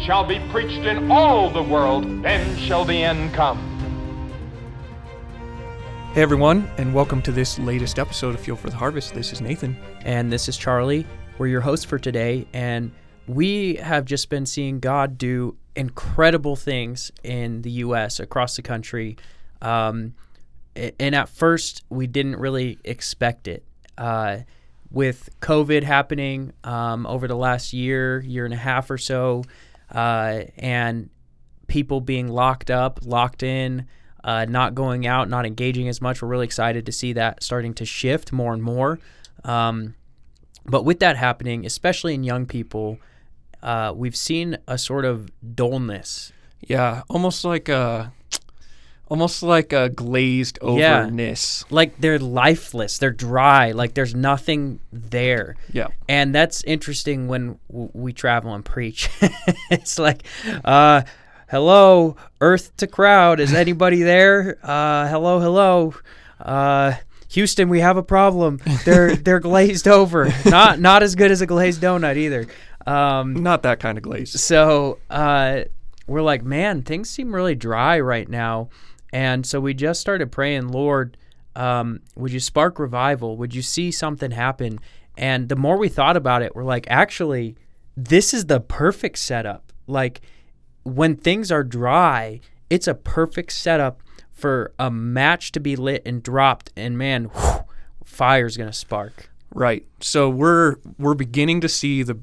shall 0.00 0.24
be 0.24 0.40
preached 0.50 0.84
in 0.84 1.10
all 1.10 1.50
the 1.50 1.62
world, 1.62 2.04
then 2.22 2.56
shall 2.56 2.84
the 2.84 3.02
end 3.02 3.32
come. 3.34 3.58
Hey 6.14 6.22
everyone, 6.22 6.70
and 6.76 6.92
welcome 6.92 7.22
to 7.22 7.32
this 7.32 7.58
latest 7.58 7.98
episode 7.98 8.34
of 8.34 8.40
Fuel 8.40 8.56
for 8.56 8.68
the 8.68 8.76
Harvest. 8.76 9.14
This 9.14 9.32
is 9.32 9.40
Nathan. 9.40 9.76
And 10.04 10.32
this 10.32 10.48
is 10.48 10.56
Charlie. 10.56 11.06
We're 11.38 11.46
your 11.46 11.60
hosts 11.60 11.84
for 11.84 11.98
today, 11.98 12.46
and 12.52 12.92
we 13.26 13.76
have 13.76 14.04
just 14.04 14.28
been 14.28 14.44
seeing 14.44 14.80
God 14.80 15.16
do 15.16 15.56
incredible 15.74 16.56
things 16.56 17.10
in 17.22 17.62
the 17.62 17.70
U.S., 17.70 18.20
across 18.20 18.56
the 18.56 18.62
country. 18.62 19.16
Um, 19.62 20.14
and 20.74 21.14
at 21.14 21.28
first, 21.28 21.82
we 21.88 22.06
didn't 22.06 22.36
really 22.36 22.78
expect 22.84 23.48
it. 23.48 23.64
Uh, 23.96 24.38
with 24.90 25.30
COVID 25.40 25.82
happening 25.82 26.52
um, 26.64 27.06
over 27.06 27.26
the 27.26 27.36
last 27.36 27.72
year, 27.72 28.20
year 28.20 28.44
and 28.44 28.52
a 28.52 28.58
half 28.58 28.90
or 28.90 28.98
so, 28.98 29.42
uh, 29.92 30.44
and 30.56 31.10
people 31.66 32.00
being 32.00 32.28
locked 32.28 32.70
up, 32.70 33.00
locked 33.02 33.42
in, 33.42 33.86
uh, 34.24 34.44
not 34.48 34.74
going 34.74 35.06
out, 35.06 35.28
not 35.28 35.46
engaging 35.46 35.88
as 35.88 36.00
much. 36.00 36.22
We're 36.22 36.28
really 36.28 36.46
excited 36.46 36.86
to 36.86 36.92
see 36.92 37.12
that 37.14 37.42
starting 37.42 37.74
to 37.74 37.84
shift 37.84 38.32
more 38.32 38.52
and 38.52 38.62
more. 38.62 38.98
Um, 39.44 39.94
but 40.64 40.84
with 40.84 41.00
that 41.00 41.16
happening, 41.16 41.66
especially 41.66 42.14
in 42.14 42.22
young 42.22 42.46
people, 42.46 42.98
uh, 43.62 43.92
we've 43.94 44.16
seen 44.16 44.58
a 44.68 44.78
sort 44.78 45.04
of 45.04 45.30
dullness. 45.54 46.32
Yeah, 46.60 47.02
almost 47.08 47.44
like 47.44 47.68
a, 47.68 48.12
almost 49.12 49.42
like 49.42 49.74
a 49.74 49.90
glazed 49.90 50.58
overness. 50.62 51.66
Yeah. 51.68 51.74
Like 51.74 51.98
they're 51.98 52.18
lifeless, 52.18 52.96
they're 52.96 53.10
dry, 53.10 53.72
like 53.72 53.92
there's 53.92 54.14
nothing 54.14 54.80
there. 54.90 55.56
Yeah. 55.70 55.88
And 56.08 56.34
that's 56.34 56.64
interesting 56.64 57.28
when 57.28 57.58
w- 57.70 57.90
we 57.92 58.14
travel 58.14 58.54
and 58.54 58.64
preach. 58.64 59.10
it's 59.70 59.98
like, 59.98 60.22
uh, 60.64 61.02
hello, 61.50 62.16
Earth 62.40 62.74
to 62.78 62.86
crowd. 62.86 63.38
Is 63.38 63.52
anybody 63.52 64.02
there? 64.02 64.56
Uh, 64.62 65.06
hello, 65.08 65.40
hello. 65.40 65.94
Uh, 66.40 66.94
Houston, 67.28 67.68
we 67.68 67.80
have 67.80 67.98
a 67.98 68.02
problem. 68.02 68.60
They're 68.86 69.14
they're 69.26 69.40
glazed 69.40 69.88
over. 69.88 70.32
Not 70.46 70.80
not 70.80 71.02
as 71.02 71.16
good 71.16 71.30
as 71.30 71.42
a 71.42 71.46
glazed 71.46 71.82
donut 71.82 72.16
either. 72.16 72.46
Um, 72.86 73.34
not 73.34 73.62
that 73.64 73.78
kind 73.78 73.98
of 73.98 74.04
glaze. 74.04 74.40
So 74.40 75.00
uh, 75.10 75.64
we're 76.06 76.22
like, 76.22 76.42
man, 76.42 76.80
things 76.80 77.10
seem 77.10 77.34
really 77.34 77.54
dry 77.54 78.00
right 78.00 78.28
now, 78.28 78.70
and 79.12 79.44
so 79.44 79.60
we 79.60 79.74
just 79.74 80.00
started 80.00 80.32
praying, 80.32 80.68
Lord, 80.68 81.16
um, 81.54 82.00
would 82.16 82.32
you 82.32 82.40
spark 82.40 82.78
revival? 82.78 83.36
Would 83.36 83.54
you 83.54 83.62
see 83.62 83.90
something 83.90 84.30
happen? 84.30 84.80
And 85.16 85.48
the 85.48 85.56
more 85.56 85.76
we 85.76 85.88
thought 85.88 86.16
about 86.16 86.42
it, 86.42 86.56
we're 86.56 86.64
like, 86.64 86.86
actually, 86.88 87.56
this 87.96 88.32
is 88.32 88.46
the 88.46 88.60
perfect 88.60 89.18
setup. 89.18 89.72
Like 89.86 90.22
when 90.84 91.16
things 91.16 91.52
are 91.52 91.64
dry, 91.64 92.40
it's 92.70 92.88
a 92.88 92.94
perfect 92.94 93.52
setup 93.52 94.02
for 94.30 94.72
a 94.78 94.90
match 94.90 95.52
to 95.52 95.60
be 95.60 95.76
lit 95.76 96.02
and 96.06 96.22
dropped, 96.22 96.72
and 96.74 96.96
man, 96.96 97.24
whew, 97.24 97.64
fire's 98.02 98.56
gonna 98.56 98.72
spark. 98.72 99.30
Right. 99.54 99.86
So 100.00 100.30
we're 100.30 100.76
we're 100.98 101.14
beginning 101.14 101.60
to 101.60 101.68
see 101.68 102.02
the 102.02 102.18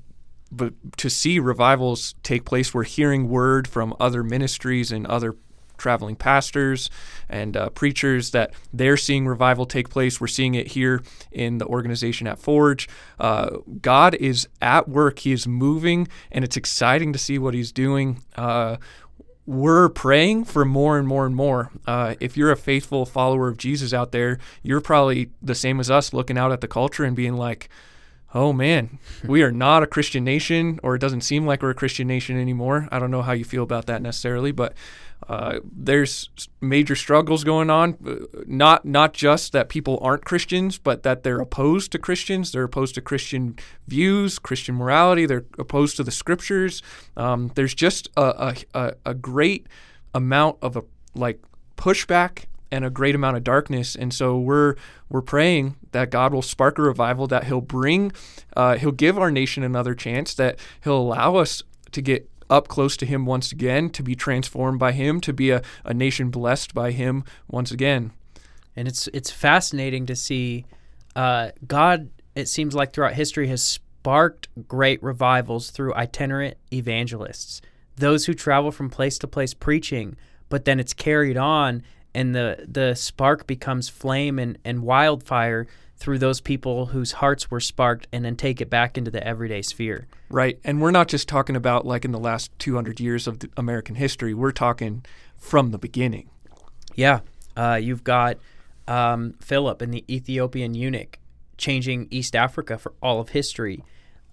but 0.52 0.74
to 0.98 1.10
see 1.10 1.40
revivals 1.40 2.16
take 2.24 2.46
place. 2.46 2.74
We're 2.74 2.84
hearing 2.84 3.30
word 3.30 3.68
from 3.68 3.96
other 4.00 4.24
ministries 4.24 4.92
and 4.92 5.06
other 5.06 5.36
traveling 5.80 6.16
pastors 6.16 6.90
and 7.28 7.58
uh, 7.58 7.70
preachers 7.70 8.32
that 8.32 8.54
they're 8.72 8.98
seeing 8.98 9.28
revival 9.28 9.66
take 9.66 9.90
place. 9.90 10.22
We're 10.22 10.28
seeing 10.28 10.56
it 10.56 10.68
here 10.68 11.02
in 11.32 11.58
the 11.58 11.66
organization 11.66 12.28
at 12.28 12.38
Forge. 12.38 12.88
Uh, 13.20 13.58
God 13.82 14.16
is 14.16 14.48
at 14.62 14.88
work, 14.88 15.20
He 15.20 15.32
is 15.32 15.48
moving, 15.48 16.08
and 16.32 16.44
it's 16.46 16.58
exciting 16.58 17.14
to 17.14 17.20
see 17.20 17.40
what 17.40 17.54
He's 17.54 17.72
doing. 17.72 18.24
Uh, 18.36 18.78
we're 19.46 19.90
praying 19.90 20.46
for 20.46 20.64
more 20.64 21.00
and 21.00 21.08
more 21.08 21.26
and 21.26 21.36
more. 21.36 21.72
Uh, 21.88 22.14
if 22.20 22.38
you're 22.38 22.52
a 22.52 22.56
faithful 22.56 23.04
follower 23.04 23.48
of 23.48 23.58
Jesus 23.58 23.94
out 23.94 24.12
there, 24.12 24.38
you're 24.62 24.80
probably 24.80 25.32
the 25.42 25.56
same 25.56 25.80
as 25.80 25.90
us 25.90 26.14
looking 26.14 26.38
out 26.38 26.52
at 26.52 26.62
the 26.62 26.68
culture 26.68 27.04
and 27.04 27.16
being 27.16 27.34
like, 27.34 27.68
oh 28.34 28.54
man, 28.54 29.00
we 29.26 29.42
are 29.44 29.52
not 29.52 29.84
a 29.84 29.88
Christian 29.88 30.24
nation, 30.24 30.80
or 30.84 30.96
it 30.96 31.00
doesn't 31.00 31.22
seem 31.22 31.46
like 31.46 31.62
we're 31.62 31.72
a 31.72 31.76
Christian 31.76 32.08
nation 32.08 32.40
anymore. 32.40 32.88
I 32.92 33.00
don't 33.00 33.12
know 33.12 33.22
how 33.22 33.32
you 33.32 33.46
feel 33.46 33.64
about 33.64 33.86
that 33.88 34.02
necessarily, 34.02 34.52
but 34.52 34.74
uh, 35.28 35.60
there's 35.64 36.30
major 36.62 36.96
struggles 36.96 37.44
going 37.44 37.70
on. 37.70 37.98
Uh, 38.06 38.42
not 38.48 38.86
not 38.86 39.14
just 39.14 39.52
that 39.52 39.70
people 39.70 40.00
aren't 40.02 40.26
Christians, 40.26 40.78
but 40.78 41.04
that 41.04 41.24
they're 41.24 41.40
opposed 41.40 41.92
to 41.92 42.00
Christians. 42.00 42.52
They're 42.52 42.64
opposed 42.64 42.96
to 42.96 43.02
Christian 43.02 43.58
views, 43.88 44.40
Christian 44.40 44.76
morality. 44.76 45.26
They're 45.26 45.46
opposed 45.58 45.98
to 45.98 46.04
the 46.04 46.12
scriptures. 46.12 46.82
Um, 47.18 47.52
there's 47.56 47.74
just 47.74 48.10
a, 48.16 48.56
a, 48.74 48.94
a 49.06 49.14
great 49.14 49.68
amount 50.14 50.58
of 50.62 50.78
a 50.78 50.84
like 51.16 51.42
pushback 51.78 52.46
and 52.72 52.86
a 52.86 52.90
great 52.90 53.16
amount 53.16 53.38
of 53.38 53.44
darkness. 53.44 53.96
And 53.96 54.14
so 54.14 54.38
we're 54.38 54.76
we're 55.10 55.22
praying 55.22 55.76
that 55.92 56.12
God 56.12 56.34
will 56.34 56.42
spark 56.42 56.78
a 56.78 56.84
revival, 56.84 57.28
that 57.28 57.46
He'll 57.46 57.62
bring, 57.62 58.12
uh, 58.56 58.78
He'll 58.78 58.92
give 58.92 59.18
our 59.18 59.32
nation 59.32 59.64
another 59.64 59.96
chance, 59.96 60.34
that 60.36 60.60
He'll 60.84 60.98
allow 60.98 61.36
us 61.36 61.64
to 61.92 62.02
get 62.02 62.30
up 62.50 62.68
close 62.68 62.96
to 62.98 63.06
Him 63.06 63.26
once 63.26 63.52
again, 63.52 63.90
to 63.92 64.04
be 64.04 64.16
transformed 64.16 64.80
by 64.80 64.92
Him, 64.92 65.20
to 65.22 65.34
be 65.34 65.50
a, 65.52 65.62
a 65.84 65.94
nation 65.94 66.30
blessed 66.30 66.74
by 66.74 66.92
Him 66.92 67.24
once 67.48 67.72
again. 67.72 68.12
And 68.76 68.88
it's 68.88 69.08
it's 69.08 69.32
fascinating 69.32 70.06
to 70.06 70.16
see 70.16 70.66
uh, 71.16 71.52
God. 71.66 72.10
It 72.36 72.48
seems 72.48 72.76
like 72.76 72.94
throughout 72.94 73.14
history 73.14 73.48
has 73.48 73.62
sparked 73.62 74.48
great 74.68 75.02
revivals 75.04 75.72
through 75.72 75.94
itinerant 75.96 76.58
evangelists, 76.72 77.62
those 77.98 78.28
who 78.28 78.34
travel 78.34 78.72
from 78.72 78.90
place 78.90 79.18
to 79.18 79.28
place 79.28 79.54
preaching, 79.54 80.16
but 80.48 80.66
then 80.66 80.80
it's 80.80 80.94
carried 80.94 81.36
on 81.36 81.84
and 82.14 82.36
the 82.36 82.66
the 82.68 82.96
spark 82.96 83.48
becomes 83.48 83.90
flame 83.90 84.40
and, 84.40 84.58
and 84.64 84.82
wildfire 84.82 85.68
through 86.00 86.18
those 86.18 86.40
people 86.40 86.88
whose 86.88 87.14
hearts 87.14 87.52
were 87.52 87.60
sparked 87.60 88.08
and 88.14 88.24
then 88.24 88.36
take 88.36 88.62
it 88.62 88.70
back 88.70 88.98
into 88.98 89.12
the 89.12 89.26
everyday 89.26 89.62
sphere. 89.62 90.08
Right. 90.30 90.58
And 90.64 90.82
we're 90.82 90.92
not 90.92 91.10
just 91.10 91.28
talking 91.28 91.58
about 91.58 91.86
like 91.86 92.06
in 92.06 92.12
the 92.12 92.20
last 92.20 92.58
200 92.60 93.02
years 93.02 93.28
of 93.28 93.40
American 93.58 93.96
history. 93.96 94.34
We're 94.34 94.54
talking 94.54 95.04
from 95.38 95.72
the 95.72 95.78
beginning. 95.78 96.30
Yeah. 96.96 97.20
Uh, 97.58 97.80
you've 97.82 98.06
got 98.06 98.38
um, 98.88 99.36
Philip 99.42 99.82
and 99.82 99.94
the 99.94 100.06
Ethiopian 100.14 100.74
eunuch 100.74 101.20
changing 101.58 102.08
East 102.10 102.34
Africa 102.34 102.78
for 102.78 102.94
all 103.02 103.20
of 103.20 103.30
history. 103.30 103.84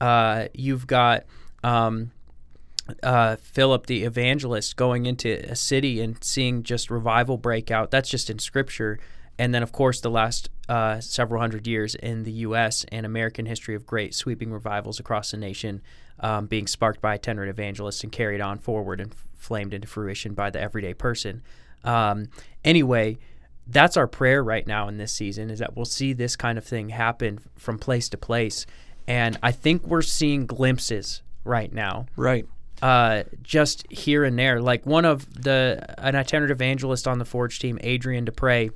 Uh, 0.00 0.46
you've 0.54 0.86
got 0.86 1.24
um, 1.64 2.12
uh, 3.02 3.36
Philip 3.36 3.86
the 3.86 4.04
evangelist 4.04 4.76
going 4.76 5.06
into 5.06 5.38
a 5.50 5.56
city 5.56 6.00
and 6.00 6.22
seeing 6.22 6.62
just 6.62 6.90
revival 6.90 7.36
break 7.36 7.70
out. 7.70 7.90
That's 7.90 8.08
just 8.08 8.30
in 8.30 8.38
scripture. 8.38 8.98
And 9.38 9.54
then, 9.54 9.62
of 9.62 9.72
course, 9.72 10.00
the 10.00 10.10
last 10.10 10.48
uh, 10.68 11.00
several 11.00 11.40
hundred 11.40 11.66
years 11.66 11.94
in 11.94 12.22
the 12.22 12.32
U.S. 12.32 12.84
and 12.90 13.04
American 13.04 13.46
history 13.46 13.74
of 13.74 13.86
great 13.86 14.14
sweeping 14.14 14.50
revivals 14.50 14.98
across 14.98 15.32
the 15.32 15.36
nation 15.36 15.82
um, 16.20 16.46
being 16.46 16.66
sparked 16.66 17.00
by 17.00 17.14
itinerant 17.14 17.50
evangelists 17.50 18.02
and 18.02 18.10
carried 18.10 18.40
on 18.40 18.58
forward 18.58 19.00
and 19.00 19.14
flamed 19.36 19.74
into 19.74 19.86
fruition 19.86 20.32
by 20.32 20.48
the 20.48 20.60
everyday 20.60 20.94
person. 20.94 21.42
Um, 21.84 22.28
anyway, 22.64 23.18
that's 23.66 23.96
our 23.96 24.06
prayer 24.06 24.42
right 24.42 24.66
now 24.66 24.88
in 24.88 24.96
this 24.96 25.12
season 25.12 25.50
is 25.50 25.58
that 25.58 25.76
we'll 25.76 25.84
see 25.84 26.12
this 26.12 26.34
kind 26.36 26.56
of 26.56 26.64
thing 26.64 26.88
happen 26.88 27.40
from 27.56 27.78
place 27.78 28.08
to 28.08 28.16
place. 28.16 28.64
And 29.06 29.38
I 29.42 29.52
think 29.52 29.86
we're 29.86 30.02
seeing 30.02 30.46
glimpses 30.46 31.22
right 31.44 31.72
now. 31.72 32.06
Right 32.16 32.46
uh, 32.82 33.22
just 33.42 33.90
here 33.90 34.24
and 34.24 34.38
there. 34.38 34.60
Like 34.60 34.86
one 34.86 35.04
of 35.04 35.42
the 35.42 35.84
an 35.98 36.14
itinerant 36.14 36.50
evangelist 36.50 37.08
on 37.08 37.18
the 37.18 37.24
Forge 37.24 37.58
team, 37.58 37.78
Adrian 37.82 38.24
Dupre, 38.24 38.70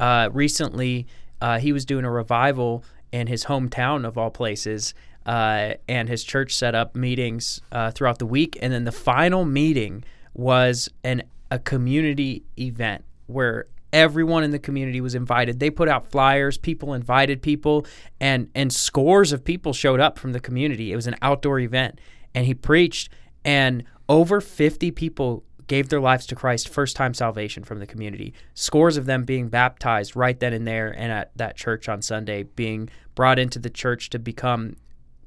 uh, 0.00 0.28
recently 0.32 1.06
uh, 1.40 1.58
he 1.58 1.72
was 1.72 1.84
doing 1.84 2.04
a 2.04 2.10
revival 2.10 2.84
in 3.12 3.26
his 3.26 3.44
hometown 3.44 4.04
of 4.04 4.18
all 4.18 4.30
places, 4.30 4.94
uh, 5.26 5.74
and 5.88 6.08
his 6.08 6.24
church 6.24 6.54
set 6.54 6.74
up 6.74 6.96
meetings 6.96 7.60
uh, 7.70 7.90
throughout 7.90 8.18
the 8.18 8.26
week, 8.26 8.58
and 8.60 8.72
then 8.72 8.84
the 8.84 8.92
final 8.92 9.44
meeting 9.44 10.04
was 10.34 10.88
an 11.04 11.22
a 11.50 11.58
community 11.58 12.42
event 12.58 13.04
where 13.26 13.66
everyone 13.92 14.42
in 14.42 14.50
the 14.50 14.58
community 14.58 15.00
was 15.00 15.14
invited. 15.14 15.60
They 15.60 15.70
put 15.70 15.88
out 15.88 16.10
flyers, 16.10 16.58
people 16.58 16.92
invited 16.92 17.40
people, 17.40 17.86
and 18.20 18.50
and 18.54 18.72
scores 18.72 19.32
of 19.32 19.44
people 19.44 19.72
showed 19.72 20.00
up 20.00 20.18
from 20.18 20.32
the 20.32 20.40
community. 20.40 20.92
It 20.92 20.96
was 20.96 21.06
an 21.06 21.16
outdoor 21.22 21.60
event, 21.60 22.00
and 22.34 22.44
he 22.44 22.54
preached 22.54 23.08
and 23.44 23.84
over 24.08 24.40
50 24.40 24.90
people 24.92 25.44
gave 25.66 25.88
their 25.88 26.00
lives 26.00 26.26
to 26.26 26.34
Christ, 26.34 26.68
first 26.68 26.96
time 26.96 27.14
salvation 27.14 27.64
from 27.64 27.78
the 27.78 27.86
community. 27.86 28.34
Scores 28.54 28.96
of 28.96 29.06
them 29.06 29.24
being 29.24 29.48
baptized 29.48 30.14
right 30.14 30.38
then 30.38 30.52
and 30.52 30.66
there 30.66 30.90
and 30.90 31.10
at 31.10 31.30
that 31.36 31.56
church 31.56 31.88
on 31.88 32.02
Sunday, 32.02 32.42
being 32.42 32.90
brought 33.14 33.38
into 33.38 33.58
the 33.58 33.70
church 33.70 34.10
to 34.10 34.18
become 34.18 34.76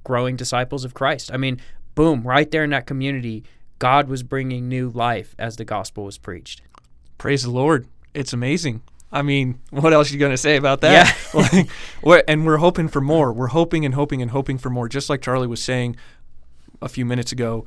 growing 0.03 0.35
disciples 0.35 0.85
of 0.85 0.93
Christ. 0.93 1.31
I 1.33 1.37
mean, 1.37 1.59
boom, 1.95 2.21
right 2.23 2.49
there 2.51 2.63
in 2.63 2.69
that 2.69 2.85
community, 2.85 3.43
God 3.79 4.07
was 4.07 4.23
bringing 4.23 4.67
new 4.67 4.89
life 4.89 5.35
as 5.39 5.57
the 5.57 5.65
gospel 5.65 6.05
was 6.05 6.17
preached. 6.17 6.61
Praise 7.17 7.43
the 7.43 7.51
Lord. 7.51 7.87
It's 8.13 8.33
amazing. 8.33 8.81
I 9.11 9.21
mean, 9.21 9.59
what 9.69 9.93
else 9.93 10.09
are 10.09 10.13
you 10.13 10.19
going 10.19 10.31
to 10.33 10.37
say 10.37 10.57
about 10.57 10.81
that? 10.81 11.17
Yeah. 11.33 11.63
like, 12.03 12.23
and 12.27 12.45
we're 12.45 12.57
hoping 12.57 12.87
for 12.87 13.01
more. 13.01 13.31
We're 13.31 13.47
hoping 13.47 13.85
and 13.85 13.95
hoping 13.95 14.21
and 14.21 14.31
hoping 14.31 14.57
for 14.57 14.69
more. 14.69 14.89
Just 14.89 15.09
like 15.09 15.21
Charlie 15.21 15.47
was 15.47 15.63
saying 15.63 15.95
a 16.81 16.89
few 16.89 17.05
minutes 17.05 17.31
ago, 17.31 17.65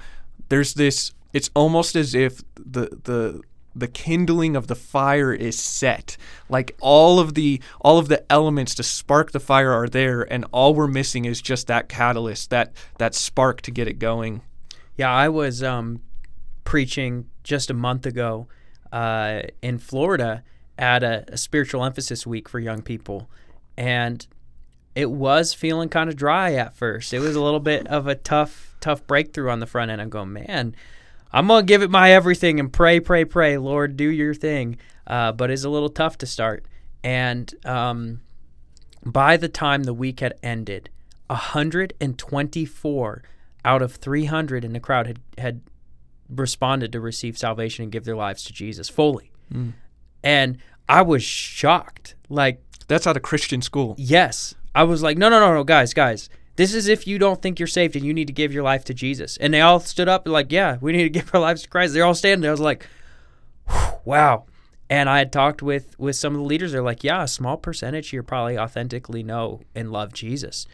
there's 0.51 0.75
this. 0.75 1.13
It's 1.33 1.51
almost 1.55 1.97
as 1.97 2.15
if 2.15 2.43
the 2.55 2.99
the 3.05 3.41
the 3.75 3.89
kindling 3.89 4.57
of 4.57 4.67
the 4.67 4.75
fire 4.75 5.33
is 5.33 5.59
set. 5.59 6.17
Like 6.49 6.77
all 6.81 7.19
of 7.19 7.35
the 7.35 7.63
all 7.81 7.99
of 7.99 8.09
the 8.09 8.31
elements 8.31 8.75
to 8.75 8.83
spark 8.83 9.33
the 9.33 9.41
fire 9.41 9.73
are 9.73 9.89
there, 9.89 10.23
and 10.31 10.45
all 10.53 10.75
we're 10.75 10.87
missing 10.87 11.25
is 11.25 11.41
just 11.41 11.67
that 11.69 11.89
catalyst, 11.89 12.51
that 12.51 12.73
that 12.99 13.15
spark 13.15 13.63
to 13.63 13.71
get 13.71 13.89
it 13.89 13.99
going. 13.99 14.43
Yeah, 14.97 15.11
I 15.13 15.29
was 15.29 15.63
um, 15.63 16.03
preaching 16.65 17.31
just 17.43 17.71
a 17.71 17.75
month 17.75 18.05
ago 18.05 18.49
uh, 18.93 19.43
in 19.63 19.79
Florida 19.79 20.43
at 20.79 21.03
a, 21.03 21.25
a 21.29 21.37
spiritual 21.37 21.85
emphasis 21.85 22.27
week 22.27 22.49
for 22.49 22.59
young 22.59 22.83
people, 22.83 23.31
and 23.77 24.27
it 24.95 25.11
was 25.11 25.55
feeling 25.55 25.89
kind 25.89 26.11
of 26.11 26.17
dry 26.17 26.55
at 26.55 26.75
first. 26.75 27.15
It 27.15 27.21
was 27.21 27.37
a 27.37 27.41
little 27.41 27.61
bit 27.61 27.87
of 27.87 28.07
a 28.07 28.15
tough, 28.15 28.70
tough 28.81 29.07
breakthrough 29.07 29.51
on 29.51 29.61
the 29.61 29.67
front 29.67 29.91
end. 29.91 30.01
I'm 30.01 30.11
going, 30.11 30.33
man, 30.33 30.75
I'm 31.33 31.47
gonna 31.47 31.65
give 31.65 31.83
it 31.83 31.91
my 31.91 32.13
everything 32.13 32.59
and 32.59 32.73
pray, 32.73 33.01
pray, 33.01 33.25
pray. 33.25 33.59
Lord, 33.59 33.97
do 33.97 34.05
your 34.05 34.35
thing. 34.35 34.79
Uh, 35.07 35.33
but 35.33 35.51
it's 35.51 35.65
a 35.65 35.69
little 35.69 35.89
tough 35.89 36.19
to 36.19 36.27
start. 36.27 36.65
And 37.03 37.53
um, 37.65 38.21
by 39.05 39.37
the 39.37 39.49
time 39.49 39.85
the 39.85 39.95
week 39.95 40.21
had 40.21 40.35
ended, 40.43 40.91
124 41.27 43.23
out 43.65 43.83
of 43.83 43.95
300 43.97 44.65
in 44.65 44.73
the 44.73 44.81
crowd 44.81 45.07
had 45.07 45.21
had 45.39 45.61
responded 46.29 46.93
to 46.93 47.01
receive 47.01 47.37
salvation 47.37 47.83
and 47.85 47.93
give 47.93 48.05
their 48.05 48.17
lives 48.17 48.45
to 48.45 48.53
Jesus 48.53 48.89
fully. 48.89 49.33
Mm. 49.53 49.73
And 50.23 50.59
I 50.89 51.03
was 51.03 51.23
shocked. 51.23 52.15
Like 52.29 52.63
that's 52.89 53.07
out 53.07 53.17
of 53.17 53.23
Christian 53.23 53.63
school. 53.63 53.95
Yes. 53.99 54.55
I 54.75 54.85
was 54.85 55.03
like, 55.03 55.19
no, 55.19 55.29
no, 55.29 55.41
no, 55.41 55.55
no, 55.55 55.65
guys, 55.65 55.93
guys. 55.93 56.29
This 56.61 56.75
is 56.75 56.89
if 56.89 57.07
you 57.07 57.19
don't 57.19 57.41
think 57.41 57.59
you're 57.59 57.67
saved 57.67 57.97
and 57.97 58.05
you 58.05 58.13
need 58.13 58.27
to 58.27 58.35
give 58.35 58.53
your 58.53 58.63
life 58.63 58.85
to 58.85 58.93
Jesus. 58.93 59.39
And 59.39 59.55
they 59.55 59.63
all 59.63 59.81
stood 59.81 60.11
up 60.11 60.27
and 60.27 60.33
like, 60.35 60.53
yeah, 60.53 60.77
we 60.83 60.93
need 60.93 61.05
to 61.05 61.09
give 61.19 61.35
our 61.35 61.41
lives 61.41 61.63
to 61.63 61.71
Christ. 61.71 61.95
They're 61.95 62.05
all 62.05 62.15
standing 62.15 62.43
there. 62.43 62.51
I 62.51 62.53
was 62.53 62.61
like, 62.61 62.87
wow. 64.05 64.45
And 64.91 65.09
I 65.09 65.17
had 65.21 65.33
talked 65.33 65.63
with 65.63 65.99
with 65.99 66.17
some 66.17 66.35
of 66.35 66.41
the 66.43 66.47
leaders. 66.47 66.73
They're 66.73 66.83
like, 66.83 67.03
yeah, 67.03 67.23
a 67.23 67.29
small 67.29 67.57
percentage 67.57 68.11
here 68.11 68.23
probably 68.23 68.59
authentically 68.59 69.23
know 69.23 69.63
and 69.75 69.91
love 69.91 70.13
Jesus. 70.13 70.67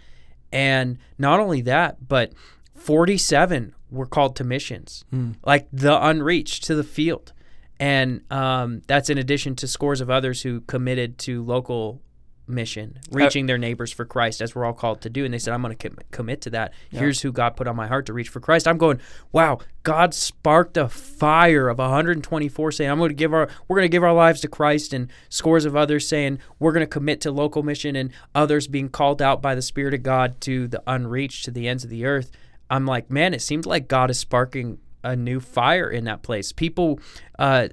And 0.51 0.99
not 1.19 1.39
only 1.39 1.61
that, 1.61 2.09
but 2.09 2.33
47 2.75 3.73
were 3.89 4.07
called 4.07 4.35
to 4.37 4.45
missions, 4.45 5.05
mm. 5.15 5.37
like 5.45 5.69
the 5.73 6.05
unreached 6.05 6.65
to 6.65 6.75
the 6.75 6.83
field. 6.83 7.33
And 7.79 8.23
um, 8.33 8.83
that's 8.89 9.09
in 9.09 9.19
addition 9.19 9.55
to 9.55 9.69
scores 9.69 10.01
of 10.01 10.11
others 10.11 10.43
who 10.43 10.63
committed 10.63 11.17
to 11.19 11.45
local 11.45 12.01
mission, 12.49 12.99
uh, 12.99 13.17
reaching 13.17 13.45
uh, 13.45 13.49
their 13.49 13.59
neighbors 13.59 13.93
for 13.93 14.05
Christ, 14.05 14.41
as 14.41 14.55
we're 14.55 14.65
all 14.65 14.73
called 14.73 15.01
to 15.03 15.11
do. 15.11 15.25
And 15.25 15.33
they 15.33 15.39
said, 15.39 15.55
I'm 15.55 15.63
going 15.63 15.77
to 15.77 15.89
com- 15.89 15.99
commit 16.11 16.41
to 16.43 16.51
that. 16.51 16.73
Yeah. 16.91 17.01
Here's 17.01 17.21
who 17.21 17.33
God 17.33 17.57
put 17.57 17.67
on 17.67 17.77
my 17.77 17.87
heart 17.87 18.07
to 18.07 18.13
reach 18.13 18.29
for 18.29 18.41
Christ. 18.41 18.69
I'm 18.69 18.79
going, 18.79 19.01
wow, 19.33 19.59
God 19.83 20.15
sparked 20.15 20.77
a 20.77 20.89
fire 20.89 21.69
of 21.69 21.79
124 21.79 22.73
saying, 22.73 22.91
I'm 22.91 22.99
going 22.99 23.11
to 23.11 23.15
give 23.15 23.33
our, 23.35 23.49
we're 23.69 23.77
going 23.77 23.91
to 23.91 23.95
give 23.95 24.05
our 24.05 24.15
lives 24.15 24.41
to 24.43 24.49
Christ, 24.49 24.93
and 24.93 25.11
scores 25.29 25.65
of 25.65 25.77
others 25.77 26.09
saying, 26.09 26.39
we're 26.59 26.73
going 26.73 26.81
to 26.81 26.87
commit 26.87 27.21
to 27.23 27.31
local 27.31 27.63
mission, 27.63 27.97
and 27.97 28.13
others 28.35 28.67
being 28.67 28.89
called 28.89 29.21
out 29.21 29.43
by 29.43 29.55
the 29.55 29.63
Spirit 29.63 29.95
of 29.95 30.03
God 30.03 30.41
to 30.43 30.69
the 30.69 30.83
unreached, 30.87 31.45
to 31.47 31.51
the 31.51 31.69
ends 31.69 31.85
of 31.85 31.91
the 31.91 32.05
earth. 32.05 32.31
I'm 32.69 32.87
like, 32.87 33.11
man, 33.11 33.35
it 33.35 33.43
seems 33.43 33.67
like 33.67 33.89
God 33.89 34.11
is 34.11 34.19
sparking 34.19 34.79
a 35.05 35.15
new 35.15 35.39
fire 35.39 35.89
in 35.89 36.05
that 36.05 36.23
place. 36.23 36.51
People, 36.51 36.99
uh, 37.39 37.69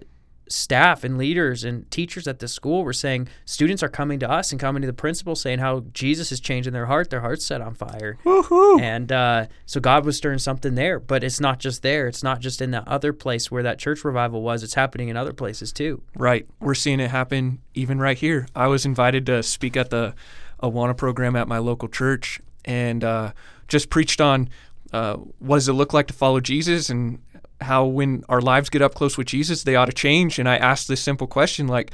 staff 0.53 1.03
and 1.03 1.17
leaders 1.17 1.63
and 1.63 1.89
teachers 1.89 2.27
at 2.27 2.39
the 2.39 2.47
school 2.47 2.83
were 2.83 2.93
saying 2.93 3.27
students 3.43 3.81
are 3.81 3.89
coming 3.89 4.19
to 4.19 4.29
us 4.29 4.51
and 4.51 4.61
coming 4.61 4.81
to 4.81 4.87
the 4.87 4.93
principal 4.93 5.35
saying 5.35 5.59
how 5.59 5.81
Jesus 5.93 6.31
is 6.31 6.39
changing 6.39 6.73
their 6.73 6.85
heart. 6.85 7.09
Their 7.09 7.21
heart's 7.21 7.45
set 7.45 7.59
on 7.59 7.73
fire. 7.73 8.17
Woo-hoo. 8.23 8.79
And 8.79 9.11
uh, 9.11 9.47
so 9.65 9.79
God 9.79 10.05
was 10.05 10.15
stirring 10.15 10.39
something 10.39 10.75
there. 10.75 10.99
But 10.99 11.23
it's 11.23 11.39
not 11.39 11.59
just 11.59 11.81
there. 11.81 12.07
It's 12.07 12.23
not 12.23 12.39
just 12.39 12.61
in 12.61 12.71
that 12.71 12.87
other 12.87 13.13
place 13.13 13.49
where 13.49 13.63
that 13.63 13.79
church 13.79 14.05
revival 14.05 14.41
was. 14.41 14.63
It's 14.63 14.75
happening 14.75 15.09
in 15.09 15.17
other 15.17 15.33
places 15.33 15.73
too. 15.73 16.03
Right. 16.15 16.47
We're 16.59 16.75
seeing 16.75 16.99
it 16.99 17.09
happen 17.09 17.59
even 17.73 17.99
right 17.99 18.17
here. 18.17 18.47
I 18.55 18.67
was 18.67 18.85
invited 18.85 19.25
to 19.25 19.41
speak 19.41 19.75
at 19.75 19.89
the 19.89 20.13
Awana 20.61 20.95
program 20.95 21.35
at 21.35 21.47
my 21.47 21.57
local 21.57 21.89
church 21.89 22.39
and 22.63 23.03
uh, 23.03 23.33
just 23.67 23.89
preached 23.89 24.21
on 24.21 24.49
uh, 24.93 25.15
what 25.39 25.57
does 25.57 25.67
it 25.67 25.73
look 25.73 25.93
like 25.93 26.07
to 26.07 26.13
follow 26.13 26.39
Jesus 26.39 26.89
and 26.89 27.19
how 27.63 27.85
when 27.85 28.23
our 28.29 28.41
lives 28.41 28.69
get 28.69 28.81
up 28.81 28.93
close 28.93 29.17
with 29.17 29.27
Jesus, 29.27 29.63
they 29.63 29.75
ought 29.75 29.85
to 29.85 29.93
change. 29.93 30.39
And 30.39 30.47
I 30.47 30.57
asked 30.57 30.87
this 30.87 31.01
simple 31.01 31.27
question 31.27 31.67
like, 31.67 31.91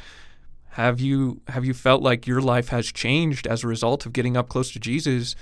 have 0.71 0.99
you 0.99 1.41
have 1.47 1.65
you 1.65 1.73
felt 1.73 2.01
like 2.01 2.27
your 2.27 2.41
life 2.41 2.69
has 2.69 2.91
changed 2.91 3.47
as 3.47 3.63
a 3.63 3.67
result 3.67 4.05
of 4.05 4.13
getting 4.13 4.37
up 4.37 4.49
close 4.49 4.71
to 4.71 4.79
Jesus? 4.79 5.35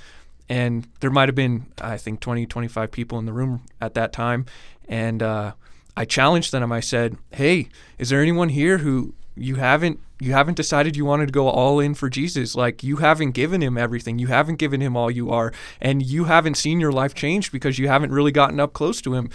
And 0.50 0.88
there 1.02 1.10
might 1.10 1.28
have 1.28 1.36
been, 1.36 1.66
I 1.82 1.98
think, 1.98 2.22
20, 2.22 2.46
25 2.46 2.92
people 2.92 3.20
in 3.20 3.26
the 3.26 3.34
room 3.34 3.66
at 3.82 3.94
that 3.96 4.14
time. 4.14 4.46
And 4.88 5.22
uh, 5.22 5.54
I 5.98 6.06
challenged 6.06 6.54
them. 6.54 6.72
I 6.72 6.80
said, 6.80 7.18
"Hey, 7.32 7.68
is 7.98 8.10
there 8.10 8.22
anyone 8.22 8.50
here 8.50 8.78
who 8.78 9.14
you 9.36 9.56
haven't 9.56 10.00
you 10.20 10.32
haven't 10.32 10.56
decided 10.56 10.96
you 10.96 11.06
wanted 11.06 11.28
to 11.28 11.32
go 11.32 11.48
all 11.48 11.80
in 11.80 11.94
for 11.94 12.10
Jesus. 12.10 12.56
Like 12.56 12.84
you 12.84 12.98
haven't 12.98 13.32
given 13.32 13.62
him 13.62 13.78
everything. 13.78 14.18
You 14.18 14.28
haven't 14.28 14.56
given 14.56 14.82
him 14.82 14.98
all 14.98 15.12
you 15.12 15.30
are, 15.30 15.54
and 15.80 16.04
you 16.04 16.24
haven't 16.26 16.56
seen 16.56 16.80
your 16.80 16.92
life 16.92 17.14
change 17.14 17.52
because 17.52 17.78
you 17.78 17.88
haven't 17.88 18.12
really 18.12 18.32
gotten 18.32 18.60
up 18.60 18.74
close 18.74 19.02
to 19.02 19.14
him. 19.14 19.30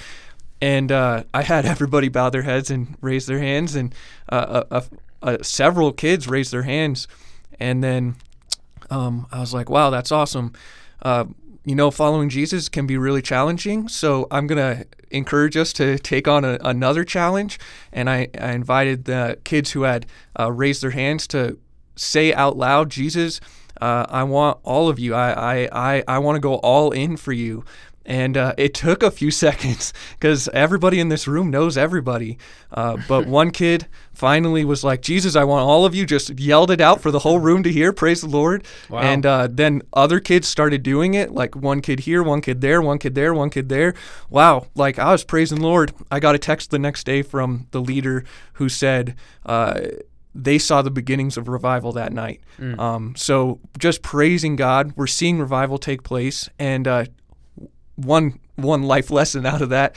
And 0.62 0.91
uh, 0.93 1.25
I 1.35 1.43
had 1.43 1.67
everybody 1.67 2.09
bow 2.09 2.31
their 2.31 2.43
heads 2.43 2.70
and 2.70 2.97
raise 3.03 3.26
their 3.26 3.41
hands, 3.41 3.75
and 3.75 3.94
uh, 4.29 4.82
several 5.43 5.93
kids 5.93 6.29
raised 6.29 6.53
their 6.53 6.62
hands. 6.62 7.09
And 7.61 7.82
then 7.82 8.17
um, 8.91 9.26
I 9.32 9.41
was 9.41 9.53
like, 9.53 9.69
wow, 9.69 9.91
that's 9.91 10.12
awesome. 10.12 10.53
Uh, 11.03 11.25
you 11.64 11.75
know, 11.75 11.91
following 11.91 12.29
Jesus 12.29 12.69
can 12.69 12.87
be 12.87 12.97
really 12.97 13.23
challenging. 13.23 13.88
So 13.88 14.26
I'm 14.31 14.47
going 14.47 14.76
to 14.76 14.87
encourage 15.11 15.56
us 15.56 15.73
to 15.75 15.99
take 15.99 16.26
on 16.26 16.44
a, 16.44 16.59
another 16.62 17.05
challenge. 17.05 17.58
And 17.93 18.10
I, 18.10 18.29
I, 18.39 18.53
invited 18.53 19.05
the 19.05 19.39
kids 19.44 19.72
who 19.72 19.82
had 19.82 20.06
uh, 20.39 20.51
raised 20.51 20.82
their 20.82 20.91
hands 20.91 21.27
to 21.29 21.58
say 21.94 22.32
out 22.32 22.56
loud, 22.56 22.91
Jesus, 22.91 23.41
uh, 23.81 24.06
I 24.08 24.25
want 24.25 24.58
all 24.65 24.89
of 24.89 24.98
you. 24.98 25.15
I, 25.15 25.32
I, 25.32 25.69
I, 25.96 26.05
I 26.08 26.19
want 26.19 26.36
to 26.36 26.41
go 26.41 26.55
all 26.56 26.91
in 26.91 27.17
for 27.17 27.32
you. 27.32 27.65
And 28.05 28.37
uh, 28.37 28.55
it 28.59 28.75
took 28.75 29.03
a 29.03 29.11
few 29.11 29.31
seconds 29.43 29.93
because 30.13 30.49
everybody 30.49 31.01
in 31.01 31.09
this 31.09 31.27
room 31.27 31.51
knows 31.51 31.77
everybody. 31.77 32.39
Uh, 32.71 32.99
but 33.09 33.27
one 33.27 33.51
kid 33.63 33.87
finally 34.13 34.65
was 34.65 34.85
like, 34.85 35.03
Jesus, 35.03 35.37
I 35.37 35.44
want 35.44 35.63
all 35.63 35.85
of 35.85 35.94
you, 35.94 36.06
just 36.06 36.39
yelled 36.39 36.71
it 36.71 36.81
out 36.81 37.01
for 37.01 37.11
the 37.11 37.21
whole 37.21 37.39
room 37.39 37.63
to 37.63 37.73
hear. 37.73 37.93
Praise 37.93 38.21
the 38.21 38.29
Lord. 38.29 38.65
Wow. 38.89 39.01
And 39.01 39.27
uh, 39.27 39.49
then 39.51 39.82
other 39.93 40.21
kids 40.21 40.49
started 40.49 40.82
doing 40.82 41.15
it, 41.15 41.32
like 41.32 41.55
one 41.56 41.81
kid 41.81 42.01
here, 42.01 42.23
one 42.23 42.41
kid 42.41 42.61
there, 42.61 42.82
one 42.82 42.99
kid 42.99 43.15
there, 43.15 43.35
one 43.35 43.51
kid 43.51 43.69
there. 43.69 43.94
Wow. 44.31 44.67
Like 44.75 44.99
I 44.99 45.13
was 45.13 45.25
praising 45.25 45.61
Lord. 45.61 45.93
I 46.11 46.21
got 46.21 46.35
a 46.35 46.39
text 46.39 46.71
the 46.71 46.79
next 46.79 47.05
day 47.05 47.23
from 47.23 47.67
the 47.71 47.81
leader 47.81 48.25
who 48.55 48.69
said, 48.69 49.15
uh, 49.47 49.81
they 50.35 50.59
saw 50.59 50.82
the 50.82 50.91
beginnings 50.91 51.37
of 51.37 51.49
revival 51.49 51.93
that 51.93 52.13
night. 52.13 52.41
Mm. 52.59 52.79
Um, 52.79 53.15
so 53.17 53.61
just 53.79 54.03
praising 54.03 54.56
God, 54.56 54.93
we're 54.97 55.06
seeing 55.06 55.39
revival 55.39 55.79
take 55.79 56.03
place, 56.03 56.49
and 56.59 56.89
uh, 56.89 57.05
one 57.96 58.39
one 58.56 58.82
life 58.82 59.11
lesson 59.11 59.46
out 59.46 59.63
of 59.63 59.69
that. 59.70 59.96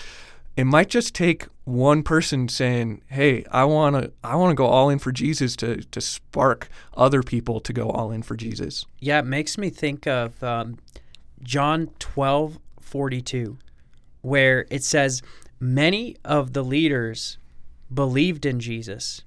It 0.55 0.65
might 0.65 0.89
just 0.89 1.13
take 1.13 1.47
one 1.65 2.03
person 2.03 2.47
saying 2.47 3.01
hey 3.07 3.43
i 3.51 3.65
want 3.65 3.95
to 3.95 4.11
i 4.23 4.35
want 4.35 4.51
to 4.51 4.55
go 4.55 4.67
all 4.67 4.87
in 4.87 4.99
for 4.99 5.11
jesus 5.11 5.55
to 5.55 5.77
to 5.77 5.99
spark 5.99 6.69
other 6.95 7.23
people 7.23 7.59
to 7.59 7.73
go 7.73 7.89
all 7.89 8.11
in 8.11 8.21
for 8.21 8.35
jesus. 8.35 8.85
Yeah 8.99 9.19
it 9.19 9.25
makes 9.25 9.57
me 9.57 9.71
think 9.71 10.05
of 10.05 10.41
um, 10.43 10.77
john 11.41 11.87
12:42 11.99 13.57
where 14.21 14.67
it 14.69 14.83
says 14.83 15.23
many 15.59 16.15
of 16.23 16.53
the 16.53 16.63
leaders 16.63 17.39
believed 17.91 18.45
in 18.45 18.59
jesus 18.59 19.23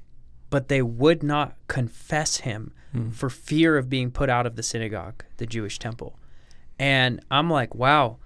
but 0.48 0.68
they 0.68 0.80
would 0.80 1.24
not 1.24 1.56
confess 1.66 2.38
him 2.38 2.72
hmm. 2.92 3.10
for 3.10 3.28
fear 3.28 3.76
of 3.76 3.90
being 3.90 4.12
put 4.12 4.30
out 4.30 4.46
of 4.46 4.54
the 4.54 4.62
synagogue 4.62 5.24
the 5.38 5.46
jewish 5.46 5.80
temple. 5.80 6.16
And 6.78 7.20
i'm 7.32 7.50
like 7.50 7.74
wow 7.74 8.18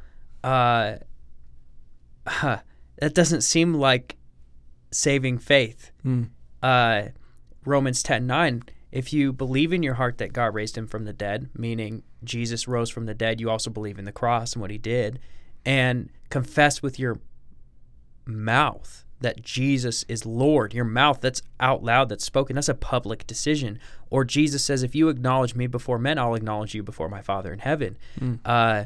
uh, 0.44 0.96
huh, 2.26 2.58
that 2.98 3.14
doesn't 3.14 3.42
seem 3.42 3.74
like 3.74 4.16
saving 4.90 5.38
faith. 5.38 5.90
Mm. 6.04 6.30
Uh, 6.62 7.08
Romans 7.64 8.02
10 8.02 8.26
9, 8.26 8.62
if 8.90 9.12
you 9.12 9.32
believe 9.32 9.72
in 9.72 9.82
your 9.82 9.94
heart 9.94 10.18
that 10.18 10.32
God 10.32 10.54
raised 10.54 10.76
him 10.76 10.86
from 10.86 11.04
the 11.04 11.12
dead, 11.12 11.50
meaning 11.56 12.02
Jesus 12.24 12.68
rose 12.68 12.90
from 12.90 13.06
the 13.06 13.14
dead, 13.14 13.40
you 13.40 13.50
also 13.50 13.70
believe 13.70 13.98
in 13.98 14.04
the 14.04 14.12
cross 14.12 14.52
and 14.52 14.60
what 14.60 14.70
he 14.70 14.78
did, 14.78 15.18
and 15.64 16.10
confess 16.28 16.82
with 16.82 16.98
your 16.98 17.18
mouth 18.24 19.04
that 19.20 19.40
Jesus 19.40 20.04
is 20.08 20.26
Lord, 20.26 20.74
your 20.74 20.84
mouth 20.84 21.20
that's 21.20 21.42
out 21.60 21.82
loud, 21.82 22.08
that's 22.08 22.24
spoken, 22.24 22.56
that's 22.56 22.68
a 22.68 22.74
public 22.74 23.26
decision. 23.26 23.78
Or 24.10 24.24
Jesus 24.24 24.64
says, 24.64 24.82
if 24.82 24.94
you 24.94 25.08
acknowledge 25.08 25.54
me 25.54 25.68
before 25.68 25.98
men, 25.98 26.18
I'll 26.18 26.34
acknowledge 26.34 26.74
you 26.74 26.82
before 26.82 27.08
my 27.08 27.22
Father 27.22 27.52
in 27.52 27.60
heaven. 27.60 27.96
Uh, 28.44 28.84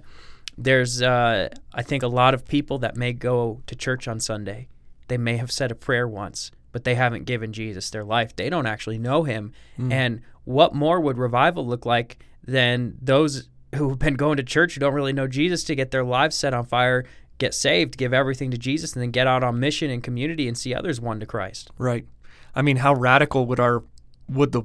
there's, 0.59 1.03
uh, 1.03 1.49
I 1.75 1.83
think, 1.83 2.03
a 2.03 2.09
lot 2.09 2.35
of 2.35 2.47
people 2.47 2.79
that 2.79 2.97
may 2.97 3.13
go 3.13 3.63
to 3.67 3.75
church 3.75 4.09
on 4.09 4.21
Sunday. 4.21 4.69
They 5.09 5.19
may 5.19 5.37
have 5.37 5.53
said 5.53 5.71
a 5.71 5.75
prayer 5.75 6.09
once, 6.09 6.51
but 6.73 6.85
they 6.85 6.95
haven't 6.95 7.25
given 7.25 7.53
Jesus 7.53 7.91
their 7.91 8.05
life. 8.05 8.35
They 8.35 8.51
don't 8.51 8.67
actually 8.67 8.99
know 8.99 9.25
him. 9.25 9.53
And 9.93 10.23
what 10.45 10.75
more 10.75 11.01
would 11.01 11.19
revival 11.19 11.67
look 11.67 11.87
like 11.87 12.25
than 12.45 12.97
those 13.01 13.49
who've 13.75 13.99
been 13.99 14.15
going 14.15 14.37
to 14.39 14.43
church 14.43 14.75
who 14.75 14.81
don't 14.81 14.95
really 14.95 15.13
know 15.13 15.27
Jesus 15.27 15.65
to 15.65 15.75
get 15.75 15.91
their 15.91 16.05
lives 16.05 16.37
set 16.37 16.55
on 16.55 16.65
fire, 16.65 17.05
get 17.39 17.53
saved, 17.55 17.97
give 17.97 18.15
everything 18.15 18.51
to 18.51 18.59
Jesus, 18.59 18.95
and 18.95 19.03
then 19.03 19.11
get 19.11 19.27
out 19.27 19.45
on 19.45 19.61
mission 19.61 19.91
and 19.91 20.03
community 20.03 20.49
and 20.49 20.57
see 20.57 20.75
others 20.75 21.01
won 21.01 21.21
to 21.21 21.27
Christ? 21.27 21.71
Right. 21.79 22.07
I 22.55 22.63
mean, 22.63 22.79
how 22.79 22.95
radical 22.95 23.47
would 23.47 23.61
our 23.61 23.85
would 24.29 24.53
the 24.53 24.63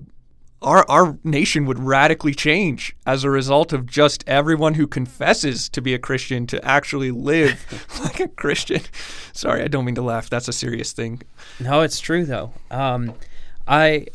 our 0.61 0.85
our 0.89 1.17
nation 1.23 1.65
would 1.65 1.79
radically 1.79 2.33
change 2.33 2.95
as 3.05 3.23
a 3.23 3.29
result 3.29 3.73
of 3.73 3.85
just 3.85 4.23
everyone 4.27 4.75
who 4.75 4.87
confesses 4.87 5.67
to 5.69 5.81
be 5.81 5.93
a 5.93 5.99
Christian 5.99 6.45
to 6.47 6.63
actually 6.63 7.11
live 7.11 7.87
like 8.03 8.19
a 8.19 8.27
Christian. 8.27 8.81
Sorry, 9.33 9.63
I 9.63 9.67
don't 9.67 9.85
mean 9.85 9.95
to 9.95 10.01
laugh. 10.01 10.29
That's 10.29 10.47
a 10.47 10.53
serious 10.53 10.91
thing. 10.93 11.21
No, 11.59 11.81
it's 11.81 11.99
true 11.99 12.25
though. 12.25 12.53
Um, 12.69 13.15
I 13.67 14.07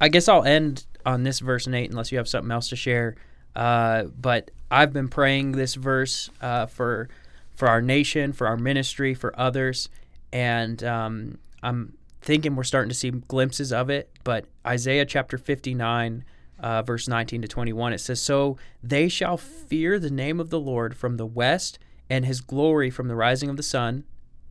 I 0.00 0.08
guess 0.08 0.28
I'll 0.28 0.44
end 0.44 0.84
on 1.06 1.22
this 1.22 1.40
verse, 1.40 1.66
Nate, 1.66 1.90
unless 1.90 2.12
you 2.12 2.18
have 2.18 2.28
something 2.28 2.50
else 2.50 2.68
to 2.68 2.76
share. 2.76 3.16
Uh, 3.56 4.04
but 4.04 4.50
I've 4.70 4.92
been 4.92 5.08
praying 5.08 5.52
this 5.52 5.74
verse 5.74 6.30
uh, 6.40 6.66
for 6.66 7.08
for 7.54 7.68
our 7.68 7.80
nation, 7.80 8.32
for 8.32 8.46
our 8.46 8.56
ministry, 8.56 9.14
for 9.14 9.38
others, 9.38 9.88
and 10.32 10.82
um, 10.82 11.38
I'm 11.62 11.94
thinking 12.24 12.56
we're 12.56 12.64
starting 12.64 12.88
to 12.88 12.94
see 12.94 13.10
glimpses 13.10 13.72
of 13.72 13.90
it. 13.90 14.10
But 14.24 14.46
Isaiah 14.66 15.06
chapter 15.06 15.38
59. 15.38 16.24
Uh, 16.60 16.80
verse 16.82 17.08
19 17.08 17.42
to 17.42 17.48
21, 17.48 17.92
it 17.92 17.98
says, 17.98 18.22
So 18.22 18.56
they 18.82 19.08
shall 19.08 19.36
fear 19.36 19.98
the 19.98 20.08
name 20.08 20.38
of 20.40 20.48
the 20.50 20.60
Lord 20.60 20.96
from 20.96 21.16
the 21.16 21.26
west, 21.26 21.78
and 22.08 22.24
his 22.24 22.40
glory 22.40 22.90
from 22.90 23.08
the 23.08 23.16
rising 23.16 23.50
of 23.50 23.56
the 23.56 23.62
sun. 23.62 24.04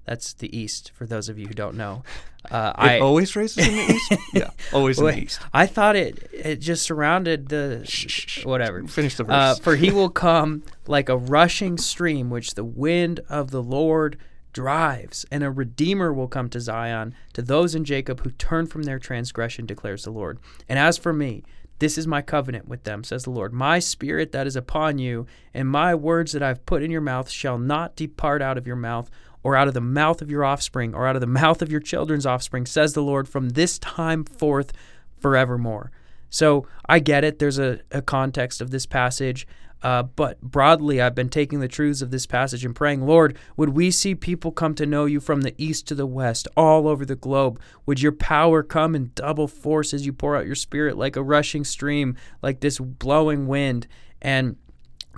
That's 0.04 0.34
the 0.34 0.56
east, 0.56 0.92
for 0.94 1.06
those 1.08 1.30
of 1.30 1.40
you 1.40 1.48
who 1.48 1.54
don't 1.54 1.76
know. 1.76 2.04
Uh, 2.52 2.74
It 2.78 3.02
always 3.02 3.36
raises 3.38 3.66
in 3.66 3.74
the 3.78 3.94
east. 3.94 4.14
yeah, 4.34 4.50
always 4.74 5.00
in 5.00 5.06
the 5.06 5.18
east. 5.18 5.40
I 5.54 5.66
thought 5.66 5.96
it 5.96 6.30
it 6.34 6.58
just 6.60 6.84
surrounded 6.84 7.48
the 7.48 8.42
whatever. 8.44 8.84
Finish 8.86 9.16
the 9.16 9.24
Uh, 9.24 9.54
verse. 9.54 9.60
for 9.60 9.78
he 9.78 9.90
will 9.90 10.10
come 10.10 10.62
like 10.86 11.08
a 11.08 11.16
rushing 11.18 11.78
stream, 11.78 12.30
which 12.30 12.56
the 12.56 12.66
wind 12.66 13.22
of 13.30 13.50
the 13.52 13.64
Lord 13.64 14.18
drives, 14.54 15.26
and 15.32 15.44
a 15.44 15.52
redeemer 15.52 16.14
will 16.14 16.28
come 16.28 16.50
to 16.50 16.60
Zion 16.60 17.14
to 17.34 17.42
those 17.42 17.76
in 17.76 17.84
Jacob 17.84 18.22
who 18.22 18.32
turn 18.32 18.68
from 18.68 18.84
their 18.84 19.00
transgression, 19.00 19.66
declares 19.66 20.04
the 20.04 20.12
Lord. 20.12 20.40
And 20.70 20.80
as 20.80 20.98
for 20.98 21.12
me, 21.12 21.44
this 21.80 21.98
is 21.98 22.08
my 22.08 22.22
covenant 22.22 22.68
with 22.68 22.84
them, 22.84 23.04
says 23.04 23.24
the 23.24 23.32
Lord. 23.32 23.52
My 23.52 23.80
spirit 23.80 24.32
that 24.32 24.48
is 24.48 24.56
upon 24.56 25.00
you, 25.00 25.26
and 25.54 25.68
my 25.68 25.94
words 25.94 26.32
that 26.32 26.44
I've 26.44 26.66
put 26.66 26.84
in 26.84 26.92
your 26.92 27.02
mouth 27.02 27.30
shall 27.30 27.58
not 27.58 27.96
depart 27.96 28.42
out 28.42 28.58
of 28.58 28.68
your 28.68 28.78
mouth, 28.78 29.10
or 29.42 29.58
out 29.58 29.68
of 29.68 29.74
the 29.74 29.82
mouth 29.82 30.22
of 30.22 30.32
your 30.32 30.46
offspring, 30.46 30.94
or 30.94 31.06
out 31.06 31.18
of 31.18 31.20
the 31.20 31.28
mouth 31.28 31.62
of 31.62 31.72
your 31.72 31.82
children's 31.82 32.26
offspring, 32.26 32.66
says 32.66 32.94
the 32.94 33.04
Lord, 33.04 33.28
from 33.28 33.50
this 33.50 33.78
time 33.80 34.24
forth 34.24 34.72
forevermore. 35.20 35.92
So 36.30 36.66
I 36.88 37.00
get 37.00 37.24
it. 37.24 37.40
There's 37.40 37.60
a, 37.60 37.82
a 37.92 38.02
context 38.02 38.62
of 38.62 38.72
this 38.72 38.86
passage. 38.86 39.46
Uh, 39.84 40.02
but 40.04 40.42
broadly, 40.42 41.02
I've 41.02 41.14
been 41.14 41.30
taking 41.30 41.60
the 41.60 41.68
truths 41.68 42.02
of 42.02 42.10
this 42.10 42.26
passage 42.26 42.64
and 42.64 42.74
praying, 42.74 43.06
Lord, 43.06 43.38
would 43.58 43.70
we 43.70 43.92
see 43.92 44.16
people 44.16 44.52
come 44.52 44.74
to 44.76 44.86
know 44.86 45.06
you 45.06 45.20
from 45.20 45.42
the 45.42 45.54
east 45.58 45.88
to 45.88 45.96
the 45.96 46.06
west, 46.06 46.48
all 46.56 46.88
over 46.88 47.06
the 47.06 47.18
globe? 47.18 47.60
Would 47.86 48.02
your 48.02 48.14
power 48.14 48.64
come 48.64 48.96
in 48.96 49.12
double 49.14 49.48
force 49.48 49.94
as 49.94 50.06
you 50.06 50.14
pour 50.14 50.38
out 50.38 50.46
your 50.46 50.56
spirit 50.56 50.98
like 50.98 51.18
a 51.18 51.24
rushing 51.24 51.66
stream, 51.66 52.16
like 52.42 52.62
this 52.62 52.80
blowing 52.80 53.46
wind? 53.48 53.88
And 54.22 54.56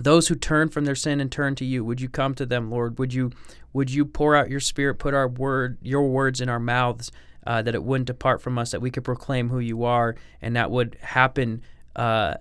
those 0.02 0.26
who 0.28 0.34
turn 0.34 0.68
from 0.68 0.84
their 0.84 0.96
sin 0.96 1.20
and 1.20 1.30
turn 1.30 1.54
to 1.54 1.64
you, 1.64 1.84
would 1.84 2.00
you 2.00 2.08
come 2.08 2.34
to 2.34 2.44
them, 2.44 2.68
Lord? 2.68 2.98
Would 2.98 3.14
you 3.14 3.30
would 3.72 3.90
you 3.90 4.04
pour 4.04 4.34
out 4.34 4.50
your 4.50 4.60
spirit, 4.60 4.94
put 4.94 5.14
our 5.14 5.28
word, 5.28 5.78
your 5.82 6.08
words 6.08 6.40
in 6.40 6.48
our 6.48 6.58
mouths, 6.58 7.12
uh, 7.46 7.60
that 7.62 7.74
it 7.74 7.84
wouldn't 7.84 8.06
depart 8.06 8.40
from 8.40 8.58
us, 8.58 8.70
that 8.70 8.80
we 8.80 8.90
could 8.90 9.04
proclaim 9.04 9.50
who 9.50 9.58
you 9.58 9.84
are, 9.84 10.16
and 10.40 10.56
that 10.56 10.70
would 10.70 10.96
happen 11.02 11.62
uh, 11.94 12.34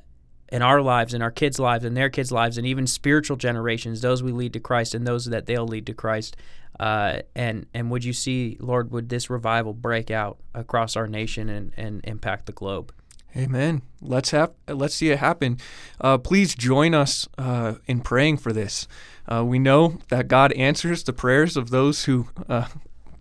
in 0.50 0.62
our 0.62 0.82
lives, 0.82 1.14
in 1.14 1.22
our 1.22 1.32
kids' 1.32 1.60
lives, 1.60 1.86
in 1.86 1.94
their 1.94 2.10
kids' 2.10 2.32
lives, 2.32 2.58
and 2.58 2.68
even 2.68 2.88
spiritual 2.88 3.38
generations, 3.38 4.02
those 4.02 4.22
we 4.22 4.32
lead 4.32 4.54
to 4.54 4.60
Christ 4.60 4.94
and 4.94 5.06
those 5.06 5.26
that 5.26 5.46
they'll 5.46 5.68
lead 5.68 5.86
to 5.88 5.94
Christ. 5.94 6.36
Uh, 6.80 7.20
and 7.36 7.66
and 7.74 7.90
would 7.90 8.04
you 8.04 8.14
see, 8.14 8.58
Lord, 8.60 8.92
would 8.92 9.10
this 9.10 9.30
revival 9.30 9.74
break 9.74 10.12
out 10.12 10.38
across 10.54 10.96
our 10.96 11.08
nation 11.08 11.50
and, 11.50 11.72
and 11.78 12.02
impact 12.04 12.46
the 12.46 12.52
globe? 12.52 12.94
Amen. 13.36 13.82
Let's 14.02 14.32
have 14.32 14.52
let's 14.68 14.96
see 14.96 15.10
it 15.12 15.20
happen. 15.20 15.58
Uh, 16.00 16.18
please 16.18 16.56
join 16.56 16.94
us 16.94 17.28
uh, 17.38 17.76
in 17.86 18.02
praying 18.02 18.38
for 18.38 18.54
this. 18.54 18.88
Uh, 19.28 19.44
we 19.46 19.60
know 19.60 20.00
that 20.10 20.28
God 20.28 20.52
answers 20.54 21.04
the 21.04 21.14
prayers 21.14 21.58
of 21.58 21.70
those 21.70 22.06
who 22.06 22.28
uh, 22.48 22.68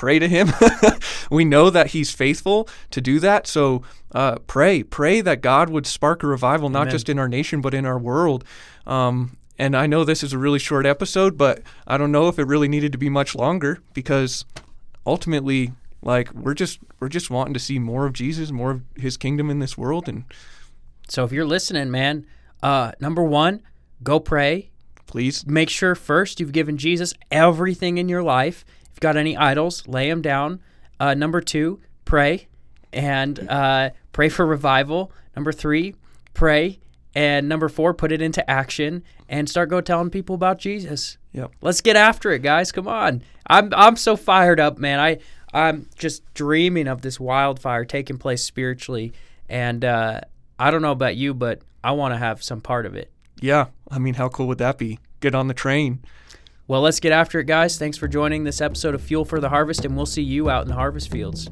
pray 0.04 0.18
to 0.18 0.28
Him. 0.28 0.52
we 1.30 1.46
know 1.46 1.70
that 1.70 1.88
He's 1.88 2.11
faithful 2.12 2.68
to 2.90 3.00
do 3.00 3.18
that. 3.20 3.46
So 3.46 3.82
uh, 4.14 4.37
pray, 4.46 4.82
pray 4.82 5.23
that 5.23 5.40
God 5.40 5.70
would 5.70 5.87
spark 5.87 6.23
a 6.23 6.26
revival, 6.26 6.68
not 6.68 6.82
Amen. 6.82 6.92
just 6.92 7.08
in 7.08 7.18
our 7.18 7.28
nation 7.28 7.62
but 7.62 7.73
in 7.73 7.87
our 7.87 7.99
world. 7.99 8.44
Um, 8.87 9.38
and 9.58 9.75
I 9.75 9.87
know 9.87 10.04
this 10.04 10.23
is 10.23 10.34
a 10.34 10.38
really 10.38 10.58
short 10.58 10.84
episode, 10.84 11.38
but 11.38 11.62
I 11.87 11.96
don't 11.96 12.12
know 12.12 12.28
if 12.28 12.38
it 12.38 12.46
really 12.46 12.68
needed 12.68 12.92
to 12.92 12.99
be 12.99 13.08
much 13.08 13.34
longer 13.34 13.78
because 13.94 14.44
ultimately 15.06 15.73
like 16.02 16.30
we're 16.34 16.52
just 16.52 16.80
we're 17.00 17.08
just 17.08 17.30
wanting 17.30 17.54
to 17.54 17.61
see 17.61 17.78
more 17.78 18.04
of 18.04 18.12
Jesus, 18.12 18.50
more 18.52 18.73
of 18.73 18.82
his 18.96 19.16
kingdom 19.16 19.49
in 19.49 19.58
this 19.61 19.78
world 19.78 20.06
and 20.06 20.25
So 21.08 21.25
if 21.25 21.32
you're 21.32 21.46
listening, 21.46 21.90
man, 21.90 22.26
uh, 22.62 22.92
number 23.00 23.23
one, 23.23 23.62
go 24.02 24.20
pray. 24.20 24.68
please 25.06 25.46
Make 25.46 25.70
sure 25.70 25.94
first 25.94 26.40
you've 26.40 26.52
given 26.52 26.76
Jesus 26.76 27.14
everything 27.30 27.96
in 27.96 28.11
your 28.11 28.23
life. 28.23 28.66
If 28.94 28.98
you've 28.98 29.00
got 29.00 29.16
any 29.16 29.36
idols, 29.36 29.88
lay 29.88 30.08
them 30.08 30.22
down. 30.22 30.60
Uh, 31.00 31.14
number 31.14 31.40
two, 31.40 31.80
pray 32.04 32.46
and 32.92 33.40
uh, 33.50 33.90
pray 34.12 34.28
for 34.28 34.46
revival. 34.46 35.10
Number 35.34 35.50
three, 35.50 35.96
pray. 36.32 36.78
And 37.16 37.48
number 37.48 37.68
four, 37.68 37.92
put 37.92 38.12
it 38.12 38.22
into 38.22 38.48
action 38.48 39.02
and 39.28 39.50
start 39.50 39.68
go 39.68 39.80
telling 39.80 40.10
people 40.10 40.36
about 40.36 40.58
Jesus. 40.60 41.18
Yep. 41.32 41.50
Let's 41.60 41.80
get 41.80 41.96
after 41.96 42.30
it, 42.30 42.42
guys. 42.42 42.70
Come 42.70 42.86
on. 42.86 43.22
I'm 43.48 43.72
I'm 43.74 43.96
so 43.96 44.14
fired 44.16 44.60
up, 44.60 44.78
man. 44.78 45.00
I 45.00 45.18
I'm 45.52 45.88
just 45.98 46.22
dreaming 46.34 46.86
of 46.86 47.02
this 47.02 47.18
wildfire 47.18 47.84
taking 47.84 48.18
place 48.18 48.44
spiritually, 48.44 49.12
and 49.48 49.84
uh, 49.84 50.20
I 50.58 50.70
don't 50.70 50.82
know 50.82 50.92
about 50.92 51.16
you, 51.16 51.34
but 51.34 51.62
I 51.82 51.92
want 51.92 52.14
to 52.14 52.18
have 52.18 52.44
some 52.44 52.60
part 52.60 52.86
of 52.86 52.94
it. 52.94 53.10
yeah, 53.40 53.66
I 53.90 53.98
mean 53.98 54.14
how 54.14 54.28
cool 54.28 54.46
would 54.46 54.58
that 54.58 54.78
be? 54.78 55.00
Get 55.18 55.34
on 55.34 55.48
the 55.48 55.54
train. 55.54 56.00
Well, 56.66 56.80
let's 56.80 56.99
get 56.99 57.12
after 57.12 57.40
it, 57.40 57.44
guys. 57.44 57.78
Thanks 57.78 57.99
for 57.99 58.09
joining 58.09 58.44
this 58.44 58.62
episode 58.62 58.94
of 58.94 59.02
Fuel 59.02 59.26
for 59.26 59.38
the 59.38 59.50
Harvest, 59.50 59.85
and 59.85 59.94
we'll 59.94 60.06
see 60.06 60.23
you 60.23 60.49
out 60.49 60.62
in 60.62 60.68
the 60.68 60.75
harvest 60.75 61.11
fields. 61.11 61.50